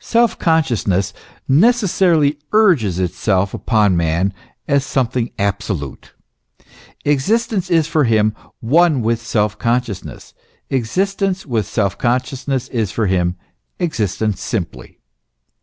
[0.00, 1.14] Self consciousness
[1.48, 4.34] necessarily urges itself upon man
[4.68, 6.12] as something absolute.
[7.06, 10.34] Existence is for him one with self consciousness;
[10.68, 13.36] existence with self consciousness is for him
[13.78, 15.00] existence simply.